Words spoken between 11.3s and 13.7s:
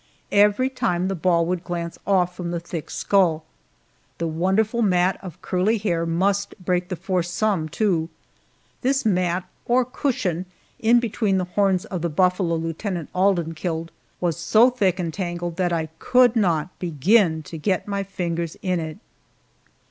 the horns of the buffalo Lieutenant Alden